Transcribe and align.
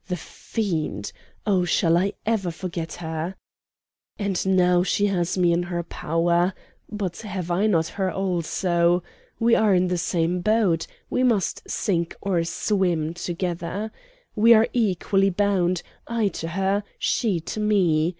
the 0.07 0.15
fiend! 0.17 1.11
Oh, 1.45 1.63
shall 1.63 1.95
I 1.95 2.13
ever 2.25 2.49
forget 2.49 2.93
her? 2.95 3.35
"And 4.17 4.43
now 4.47 4.81
she 4.81 5.05
has 5.05 5.37
me 5.37 5.53
in 5.53 5.61
her 5.61 5.83
power! 5.83 6.55
But 6.91 7.17
have 7.17 7.51
I 7.51 7.67
not 7.67 7.85
her 7.89 8.11
also? 8.11 9.03
We 9.39 9.53
are 9.53 9.75
in 9.75 9.89
the 9.89 9.99
same 9.99 10.41
boat 10.41 10.87
we 11.11 11.21
must 11.21 11.69
sink 11.69 12.15
or 12.19 12.43
swim, 12.43 13.13
together. 13.13 13.91
We 14.35 14.55
are 14.55 14.67
equally 14.73 15.29
bound, 15.29 15.83
I 16.07 16.29
to 16.29 16.47
her, 16.47 16.83
she 16.97 17.39
to 17.39 17.59
me. 17.59 18.09